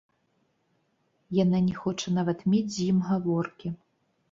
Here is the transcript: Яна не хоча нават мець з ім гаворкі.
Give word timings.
Яна 1.43 1.59
не 1.67 1.75
хоча 1.83 2.15
нават 2.17 2.39
мець 2.55 2.73
з 2.79 2.83
ім 2.91 2.99
гаворкі. 3.13 3.75